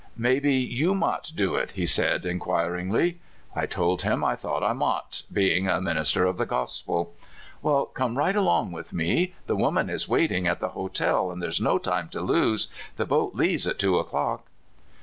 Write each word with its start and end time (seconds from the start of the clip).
"Maybe 0.17 0.55
you 0.55 0.95
mought 0.95 1.31
do 1.35 1.53
it?" 1.53 1.73
he 1.73 1.85
said 1.85 2.23
inquir 2.23 2.71
ingly. 2.73 3.17
CALIFORNIA 3.19 3.19
WEDDINGS. 3.19 3.53
307 3.53 3.63
I 3.63 3.65
told 3.67 4.01
him 4.01 4.23
I 4.23 4.35
thought 4.35 4.63
I" 4.63 4.73
mought/' 4.73 5.23
being 5.31 5.67
a 5.67 5.79
min 5.79 5.97
ister 5.97 6.25
of 6.25 6.37
the 6.37 6.47
gospel. 6.47 7.13
*' 7.35 7.61
Well, 7.61 7.85
come 7.85 8.17
right 8.17 8.35
along 8.35 8.71
with 8.71 8.93
me. 8.93 9.35
The 9.45 9.55
woman 9.55 9.91
is 9.91 10.09
waiting 10.09 10.47
at 10.47 10.59
the 10.59 10.69
hotel, 10.69 11.29
and 11.29 11.39
there's 11.39 11.61
no 11.61 11.77
time 11.77 12.09
to 12.13 12.21
lose. 12.21 12.69
The 12.97 13.05
boat 13.05 13.35
leaves 13.35 13.67
at 13.67 13.77
two 13.77 13.99
o'clock." 13.99 14.47